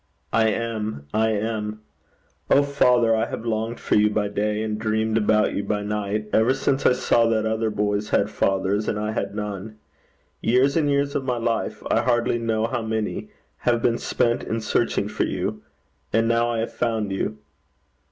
[0.33, 1.07] 'I am.
[1.13, 1.81] I am.
[2.49, 6.27] Oh, father, I have longed for you by day, and dreamed about you by night,
[6.33, 9.77] ever since I saw that other boys had fathers, and I had none.
[10.41, 14.59] Years and years of my life I hardly know how many have been spent in
[14.61, 15.61] searching for you.
[16.11, 17.37] And now I have found you!'